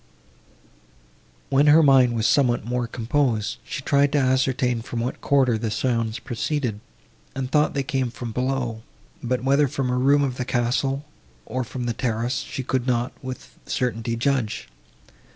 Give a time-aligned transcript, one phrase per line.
[1.51, 5.69] When her mind was somewhat more composed, she tried to ascertain from what quarter the
[5.69, 6.79] sounds proceeded,
[7.35, 8.81] and thought they came from below;
[9.21, 11.05] but whether from a room of the castle,
[11.45, 14.67] or from the terrace, she could not with certainty judge.